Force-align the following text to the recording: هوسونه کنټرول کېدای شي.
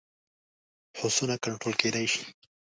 هوسونه 0.99 1.35
کنټرول 1.43 1.73
کېدای 1.81 2.05
شي. 2.13 2.23